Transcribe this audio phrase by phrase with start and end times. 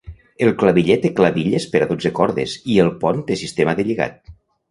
[0.43, 4.19] El claviller té clavilles per a dotze cordes i el pont té sistema de lligat.